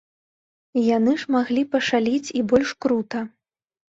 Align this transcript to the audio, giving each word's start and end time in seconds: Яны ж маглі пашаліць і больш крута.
Яны 0.97 1.11
ж 1.23 1.29
маглі 1.35 1.63
пашаліць 1.75 2.33
і 2.39 2.43
больш 2.53 2.73
крута. 2.87 3.21